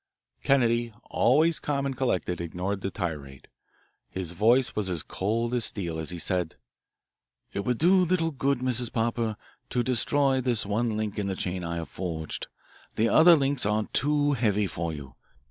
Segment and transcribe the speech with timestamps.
[0.41, 3.47] Kennedy, always calm and collected, ignored the tirade.
[4.09, 6.55] His voice was as cold as steel as he said:
[7.53, 8.91] "It would do little good, Mrs.
[8.91, 9.37] Popper,
[9.69, 12.47] to destroy this one link in the chain I have forged.
[12.95, 15.13] The other links are too heavy for you.